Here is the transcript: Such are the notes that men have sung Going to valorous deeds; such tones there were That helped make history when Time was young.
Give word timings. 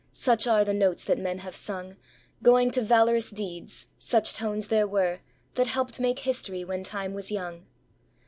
Such 0.13 0.47
are 0.47 0.65
the 0.65 0.73
notes 0.73 1.03
that 1.03 1.19
men 1.19 1.37
have 1.37 1.55
sung 1.55 1.97
Going 2.41 2.71
to 2.71 2.81
valorous 2.81 3.29
deeds; 3.29 3.85
such 3.99 4.33
tones 4.33 4.69
there 4.69 4.87
were 4.87 5.19
That 5.53 5.67
helped 5.67 5.99
make 5.99 6.17
history 6.17 6.65
when 6.65 6.83
Time 6.83 7.13
was 7.13 7.31
young. 7.31 7.67